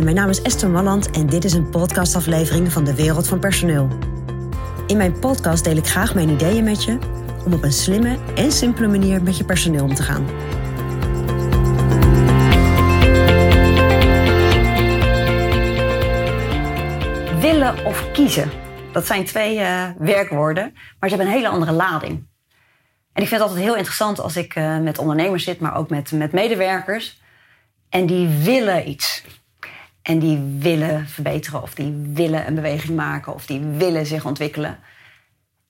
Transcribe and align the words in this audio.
Mijn 0.00 0.14
naam 0.14 0.28
is 0.28 0.42
Esther 0.42 0.70
Malland 0.70 1.10
en 1.10 1.26
dit 1.26 1.44
is 1.44 1.52
een 1.52 1.70
podcastaflevering 1.70 2.72
van 2.72 2.84
de 2.84 2.94
Wereld 2.94 3.28
van 3.28 3.38
Personeel. 3.38 3.88
In 4.86 4.96
mijn 4.96 5.18
podcast 5.18 5.64
deel 5.64 5.76
ik 5.76 5.86
graag 5.86 6.14
mijn 6.14 6.28
ideeën 6.28 6.64
met 6.64 6.84
je 6.84 6.98
om 7.44 7.52
op 7.52 7.62
een 7.62 7.72
slimme 7.72 8.18
en 8.34 8.52
simpele 8.52 8.88
manier 8.88 9.22
met 9.22 9.36
je 9.36 9.44
personeel 9.44 9.84
om 9.84 9.94
te 9.94 10.02
gaan. 10.02 10.26
Willen 17.40 17.84
of 17.84 18.10
kiezen, 18.12 18.50
dat 18.92 19.06
zijn 19.06 19.24
twee 19.24 19.58
uh, 19.58 19.88
werkwoorden, 19.98 20.72
maar 20.72 21.10
ze 21.10 21.16
hebben 21.16 21.26
een 21.26 21.40
hele 21.40 21.48
andere 21.48 21.72
lading. 21.72 22.12
En 23.12 23.22
ik 23.22 23.28
vind 23.28 23.30
het 23.30 23.40
altijd 23.40 23.60
heel 23.60 23.76
interessant 23.76 24.20
als 24.20 24.36
ik 24.36 24.56
uh, 24.56 24.78
met 24.78 24.98
ondernemers 24.98 25.44
zit, 25.44 25.60
maar 25.60 25.76
ook 25.76 25.90
met, 25.90 26.12
met 26.12 26.32
medewerkers. 26.32 27.20
En 27.88 28.06
die 28.06 28.28
willen 28.28 28.88
iets. 28.88 29.24
En 30.02 30.18
die 30.18 30.56
willen 30.58 31.08
verbeteren, 31.08 31.62
of 31.62 31.74
die 31.74 32.10
willen 32.14 32.46
een 32.46 32.54
beweging 32.54 32.96
maken, 32.96 33.34
of 33.34 33.46
die 33.46 33.60
willen 33.60 34.06
zich 34.06 34.24
ontwikkelen. 34.24 34.78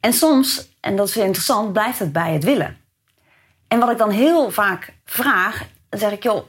En 0.00 0.12
soms, 0.12 0.76
en 0.80 0.96
dat 0.96 1.08
is 1.08 1.16
interessant, 1.16 1.72
blijft 1.72 1.98
het 1.98 2.12
bij 2.12 2.32
het 2.32 2.44
willen. 2.44 2.76
En 3.68 3.78
wat 3.78 3.90
ik 3.90 3.98
dan 3.98 4.10
heel 4.10 4.50
vaak 4.50 4.92
vraag, 5.04 5.66
dan 5.88 5.98
zeg 5.98 6.12
ik, 6.12 6.22
joh, 6.22 6.44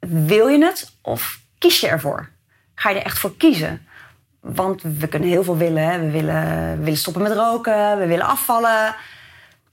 wil 0.00 0.48
je 0.48 0.64
het 0.64 0.92
of 1.02 1.40
kies 1.58 1.80
je 1.80 1.88
ervoor? 1.88 2.28
Ga 2.74 2.90
je 2.90 2.98
er 2.98 3.04
echt 3.04 3.18
voor 3.18 3.36
kiezen? 3.36 3.86
Want 4.40 4.82
we 4.82 5.08
kunnen 5.08 5.28
heel 5.28 5.44
veel 5.44 5.56
willen. 5.56 5.82
Hè? 5.82 5.98
We, 5.98 6.10
willen 6.10 6.78
willen 6.82 6.98
stoppen 6.98 7.22
met 7.22 7.32
roken, 7.32 7.98
we 7.98 8.06
willen 8.06 8.26
afvallen, 8.26 8.94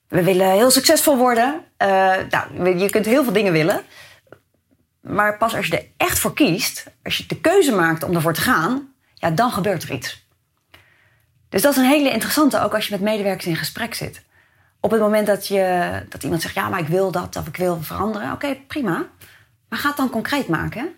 we 0.07 0.23
willen 0.23 0.51
heel 0.51 0.71
succesvol 0.71 1.17
worden. 1.17 1.63
Uh, 1.81 1.87
nou, 2.29 2.77
je 2.77 2.89
kunt 2.89 3.05
heel 3.05 3.23
veel 3.23 3.33
dingen 3.33 3.51
willen. 3.51 3.81
Maar 5.09 5.37
pas 5.37 5.55
als 5.55 5.67
je 5.67 5.77
er 5.77 5.85
echt 5.97 6.19
voor 6.19 6.33
kiest, 6.33 6.85
als 7.03 7.17
je 7.17 7.25
de 7.25 7.39
keuze 7.39 7.71
maakt 7.71 8.03
om 8.03 8.15
ervoor 8.15 8.33
te 8.33 8.41
gaan, 8.41 8.93
ja, 9.13 9.29
dan 9.29 9.51
gebeurt 9.51 9.83
er 9.83 9.91
iets. 9.91 10.25
Dus 11.49 11.61
dat 11.61 11.71
is 11.71 11.77
een 11.77 11.89
hele 11.89 12.11
interessante, 12.11 12.61
ook 12.61 12.73
als 12.73 12.87
je 12.87 12.91
met 12.91 13.01
medewerkers 13.01 13.45
in 13.45 13.55
gesprek 13.55 13.93
zit. 13.93 14.21
Op 14.79 14.91
het 14.91 14.99
moment 14.99 15.27
dat, 15.27 15.47
je, 15.47 15.91
dat 16.09 16.23
iemand 16.23 16.41
zegt, 16.41 16.55
ja, 16.55 16.69
maar 16.69 16.79
ik 16.79 16.87
wil 16.87 17.11
dat 17.11 17.35
of 17.35 17.47
ik 17.47 17.57
wil 17.57 17.81
veranderen. 17.81 18.31
Oké, 18.31 18.55
prima. 18.67 19.05
Maar 19.69 19.79
ga 19.79 19.87
het 19.87 19.97
dan 19.97 20.09
concreet 20.09 20.47
maken. 20.47 20.89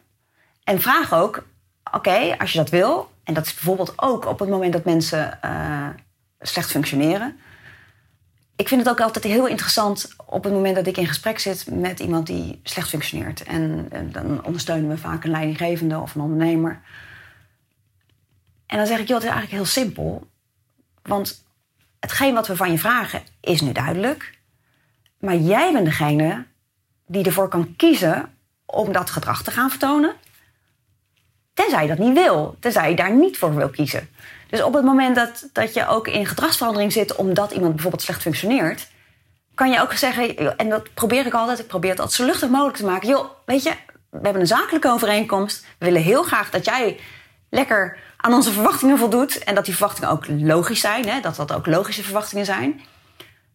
En 0.64 0.82
vraag 0.82 1.14
ook, 1.14 1.44
oké, 1.92 2.36
als 2.38 2.52
je 2.52 2.58
dat 2.58 2.70
wil, 2.70 3.12
en 3.24 3.34
dat 3.34 3.46
is 3.46 3.54
bijvoorbeeld 3.54 3.94
ook 3.96 4.26
op 4.26 4.40
het 4.40 4.50
moment 4.50 4.74
dat 4.74 4.86
mensen 4.86 5.40
uh, 5.46 5.88
slecht 6.40 6.72
functioneren. 6.72 7.40
Ik 8.60 8.68
vind 8.68 8.82
het 8.82 8.90
ook 8.90 9.02
altijd 9.02 9.24
heel 9.24 9.48
interessant 9.48 10.10
op 10.26 10.44
het 10.44 10.54
moment 10.54 10.76
dat 10.76 10.88
ik 10.88 10.98
in 10.98 11.08
gesprek 11.08 11.40
zit 11.40 11.66
met 11.72 12.00
iemand 12.00 12.28
die 12.28 12.60
slecht 12.64 12.90
functioneert. 12.90 13.44
En, 13.44 13.90
dan 14.12 14.46
ondersteunen 14.46 14.90
we 14.90 14.98
vaak 14.98 15.24
een 15.24 15.32
leidinggevende 15.32 16.00
of 16.00 16.16
een 16.16 16.22
ondernemer. 16.22 16.82
En 18.66 18.78
dan 18.78 18.88
zeg 18.88 19.00
ik, 19.00 19.08
joh, 19.08 19.18
het 19.18 19.26
is 19.26 19.32
eigenlijk 19.34 19.52
heel 19.52 19.72
simpel. 19.72 20.28
Want 21.02 21.46
hetgeen 22.00 22.34
wat 22.34 22.48
we 22.48 22.56
van 22.56 22.72
je 22.72 22.78
vragen 22.78 23.22
is 23.40 23.62
nu 23.62 23.72
duidelijk. 23.72 24.38
Maar 25.20 25.38
jij 25.38 25.74
bent 25.74 25.86
degene 25.86 26.46
die 27.06 27.26
ervoor 27.26 27.48
kan 27.48 27.76
kiezen 27.76 28.34
om 28.66 28.92
dat 28.92 29.10
gedrag 29.10 29.44
te 29.44 29.52
gaan 29.52 29.70
vertonen. 29.70 30.14
Tenzij 31.54 31.82
je 31.82 31.88
dat 31.88 31.98
niet 31.98 32.14
wil. 32.14 32.58
Tenzij 32.60 32.90
je 32.90 32.96
daar 32.96 33.14
niet 33.14 33.38
voor 33.38 33.56
wil 33.56 33.70
kiezen. 33.70 34.10
Dus 34.50 34.62
op 34.62 34.74
het 34.74 34.84
moment 34.84 35.16
dat, 35.16 35.50
dat 35.54 35.74
je 35.74 35.88
ook 35.88 36.08
in 36.08 36.26
gedragsverandering 36.26 36.92
zit 36.92 37.16
omdat 37.16 37.52
iemand 37.52 37.72
bijvoorbeeld 37.74 38.04
slecht 38.04 38.22
functioneert, 38.22 38.88
kan 39.56 39.72
je 39.72 39.82
ook 39.82 39.94
zeggen, 39.94 40.58
en 40.58 40.70
dat 40.70 40.94
probeer 40.94 41.26
ik 41.26 41.34
altijd, 41.34 41.60
ik 41.60 41.68
probeer 41.68 41.90
het 41.90 42.00
altijd 42.00 42.18
zo 42.18 42.26
luchtig 42.26 42.50
mogelijk 42.50 42.78
te 42.78 42.86
maken. 42.86 43.08
Joh, 43.08 43.30
weet 43.46 43.64
je, 43.64 43.74
we 44.10 44.20
hebben 44.22 44.42
een 44.42 44.48
zakelijke 44.48 44.90
overeenkomst. 44.90 45.66
We 45.78 45.86
willen 45.86 46.02
heel 46.02 46.24
graag 46.24 46.50
dat 46.50 46.66
jij 46.66 47.00
lekker 47.50 47.98
aan 48.18 48.34
onze 48.34 48.52
verwachtingen 48.52 48.98
voldoet. 48.98 49.44
En 49.44 49.56
dat 49.56 49.66
die 49.66 49.76
verwachtingen 49.76 50.10
ook 50.10 50.26
logisch 50.28 50.80
zijn. 50.80 51.10
Hè? 51.10 51.20
Dat 51.20 51.36
dat 51.36 51.54
ook 51.54 51.66
logische 51.66 52.04
verwachtingen 52.04 52.46
zijn. 52.46 52.82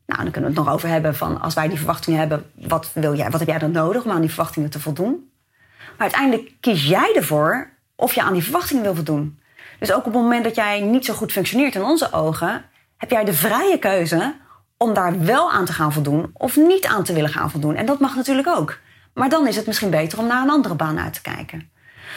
Nou, 0.07 0.23
dan 0.23 0.31
kunnen 0.31 0.51
we 0.51 0.57
het 0.57 0.67
nog 0.67 0.75
over 0.75 0.89
hebben 0.89 1.17
van 1.17 1.41
als 1.41 1.55
wij 1.55 1.69
die 1.69 1.77
verwachtingen 1.77 2.19
hebben, 2.19 2.51
wat, 2.55 2.91
wil 2.93 3.15
jij, 3.15 3.31
wat 3.31 3.41
heb 3.41 3.49
jij 3.49 3.59
dan 3.59 3.71
nodig 3.71 4.05
om 4.05 4.11
aan 4.11 4.21
die 4.21 4.31
verwachtingen 4.31 4.71
te 4.71 4.81
voldoen? 4.81 5.31
Maar 5.79 6.11
uiteindelijk 6.11 6.53
kies 6.61 6.85
jij 6.87 7.13
ervoor 7.15 7.71
of 7.97 8.15
je 8.15 8.23
aan 8.23 8.33
die 8.33 8.43
verwachtingen 8.43 8.83
wil 8.83 8.95
voldoen. 8.95 9.39
Dus 9.85 9.93
ook 9.93 10.07
op 10.07 10.13
het 10.13 10.23
moment 10.23 10.45
dat 10.45 10.55
jij 10.55 10.81
niet 10.81 11.05
zo 11.05 11.15
goed 11.15 11.33
functioneert 11.33 11.75
in 11.75 11.83
onze 11.83 12.13
ogen, 12.13 12.65
heb 12.97 13.11
jij 13.11 13.25
de 13.25 13.33
vrije 13.33 13.79
keuze 13.79 14.35
om 14.77 14.95
daar 14.95 15.21
wel 15.21 15.53
aan 15.53 15.65
te 15.65 15.73
gaan 15.73 15.93
voldoen 15.93 16.31
of 16.33 16.57
niet 16.57 16.87
aan 16.87 17.05
te 17.05 17.13
willen 17.13 17.31
gaan 17.31 17.51
voldoen. 17.51 17.77
En 17.77 17.87
dat 17.87 18.01
mag 18.01 18.17
natuurlijk 18.17 18.49
ook. 18.49 18.79
Maar 19.15 19.29
dan 19.29 19.47
is 19.47 19.57
het 19.57 19.67
misschien 19.67 19.91
beter 19.91 20.19
om 20.19 20.27
naar 20.27 20.43
een 20.43 20.51
andere 20.51 20.75
baan 20.75 20.99
uit 20.99 21.13
te 21.13 21.21
kijken. 21.21 21.71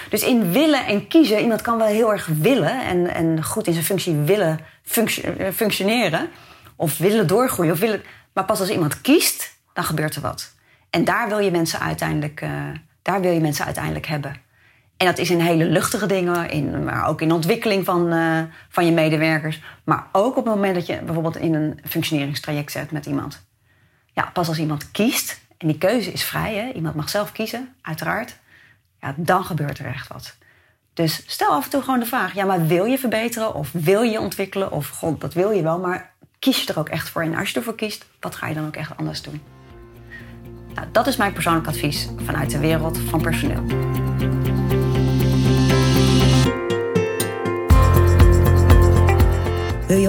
Dus 0.10 0.24
in 0.24 0.52
willen 0.52 0.86
en 0.86 1.08
kiezen, 1.08 1.42
iemand 1.42 1.62
kan 1.62 1.78
wel 1.78 1.88
heel 1.88 2.12
erg 2.12 2.30
willen 2.42 2.86
en, 2.86 3.14
en 3.14 3.44
goed 3.44 3.68
in 3.68 3.74
zijn 3.74 3.86
functie 3.86 4.16
willen 4.16 4.60
eh, 4.94 5.48
functioneren. 5.54 6.30
Of 6.76 6.98
willen 6.98 7.28
doorgroeien. 7.28 7.74
Of 7.74 7.80
willen, 7.80 8.04
maar 8.34 8.46
pas 8.46 8.60
als 8.60 8.70
iemand 8.70 9.02
kiest, 9.02 9.58
dan 9.74 9.84
gebeurt 9.84 10.16
er 10.16 10.22
wat. 10.22 10.54
En 10.90 11.04
daar 11.04 11.28
wil 11.28 11.40
je 11.40 11.52
mensen 11.52 11.80
uiteindelijk, 11.80 12.42
uh, 12.42 12.50
daar 13.02 13.22
wil 13.22 13.32
je 13.32 13.40
mensen 13.40 13.66
uiteindelijk 13.66 14.06
hebben. 14.06 14.46
En 14.98 15.06
dat 15.06 15.18
is 15.18 15.30
in 15.30 15.40
hele 15.40 15.66
luchtige 15.66 16.06
dingen, 16.06 16.50
in, 16.50 16.84
maar 16.84 17.08
ook 17.08 17.22
in 17.22 17.32
ontwikkeling 17.32 17.86
van, 17.86 18.14
uh, 18.14 18.42
van 18.70 18.86
je 18.86 18.92
medewerkers. 18.92 19.62
Maar 19.84 20.08
ook 20.12 20.38
op 20.38 20.46
het 20.46 20.54
moment 20.54 20.76
dat 20.76 20.86
je 20.86 21.02
bijvoorbeeld 21.02 21.38
in 21.38 21.54
een 21.54 21.80
functioneringstraject 21.84 22.72
zet 22.72 22.92
met 22.92 23.06
iemand. 23.06 23.46
Ja, 24.14 24.30
pas 24.34 24.48
als 24.48 24.60
iemand 24.60 24.92
kiest, 24.92 25.42
en 25.58 25.68
die 25.68 25.78
keuze 25.78 26.12
is 26.12 26.24
vrij, 26.24 26.56
hè? 26.56 26.72
iemand 26.72 26.96
mag 26.96 27.10
zelf 27.10 27.32
kiezen, 27.32 27.76
uiteraard 27.82 28.38
ja, 29.02 29.14
dan 29.18 29.44
gebeurt 29.44 29.80
er 29.80 29.86
echt 29.86 30.08
wat. 30.08 30.36
Dus 30.94 31.24
stel 31.26 31.52
af 31.52 31.64
en 31.64 31.70
toe 31.70 31.82
gewoon 31.82 32.00
de 32.00 32.06
vraag: 32.06 32.34
ja, 32.34 32.46
maar 32.46 32.68
wil 32.68 32.86
je 32.86 32.98
verbeteren 32.98 33.54
of 33.54 33.72
wil 33.72 34.02
je 34.02 34.20
ontwikkelen? 34.20 34.72
Of 34.72 34.90
god, 34.90 35.22
dat 35.22 35.34
wil 35.34 35.52
je 35.52 35.62
wel, 35.62 35.80
maar 35.80 36.14
kies 36.40 36.64
je 36.64 36.74
er 36.74 36.80
ook 36.80 36.90
echt 36.90 37.10
voor? 37.10 37.22
En 37.22 37.36
als 37.36 37.50
je 37.50 37.56
ervoor 37.56 37.76
kiest, 37.76 38.06
wat 38.20 38.36
ga 38.36 38.48
je 38.48 38.54
dan 38.54 38.68
ook 38.68 38.76
echt 38.76 38.98
anders 38.98 39.22
doen? 39.22 39.42
Nou, 40.74 40.88
dat 40.92 41.08
is 41.08 41.16
mijn 41.16 41.34
persoonlijk 41.34 41.68
advies 41.68 42.10
vanuit 42.26 42.52
de 42.52 42.60
wereld 42.60 42.98
van 42.98 43.22
personeel. 43.22 43.64